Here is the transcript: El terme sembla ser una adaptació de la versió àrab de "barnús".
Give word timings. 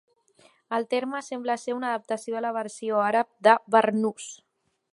El 0.77 0.85
terme 0.93 1.19
sembla 1.27 1.57
ser 1.63 1.75
una 1.79 1.91
adaptació 1.91 2.37
de 2.37 2.43
la 2.47 2.53
versió 2.57 3.03
àrab 3.09 3.29
de 3.49 3.55
"barnús". 3.77 4.31